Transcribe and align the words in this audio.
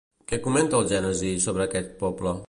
Què 0.31 0.37
comenta 0.45 0.79
el 0.79 0.87
Gènesi 0.93 1.31
sobre 1.45 1.67
aquest 1.69 1.93
poble? 2.03 2.35